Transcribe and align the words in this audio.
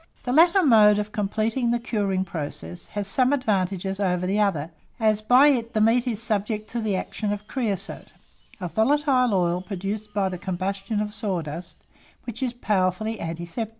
The 0.23 0.33
latter 0.33 0.63
mode 0.63 0.97
of 0.97 1.11
completing 1.11 1.69
the 1.69 1.77
curing 1.77 2.25
process 2.25 2.87
has 2.97 3.07
some 3.07 3.31
advantages 3.31 3.99
over 3.99 4.25
the 4.25 4.39
other, 4.39 4.71
as 4.99 5.21
by 5.21 5.49
it 5.49 5.75
the 5.75 5.79
meat 5.79 6.07
is 6.07 6.19
subject 6.19 6.67
to 6.71 6.81
the 6.81 6.95
action 6.95 7.31
of 7.31 7.47
creosote, 7.47 8.11
a 8.59 8.67
volatile 8.67 9.31
oil 9.31 9.61
produced 9.61 10.11
by 10.11 10.27
the 10.29 10.39
combustion 10.39 11.01
of 11.01 11.09
the 11.09 11.13
sawdust, 11.13 11.77
which 12.23 12.41
is 12.41 12.51
powerfully 12.51 13.19
antiseptic. 13.19 13.69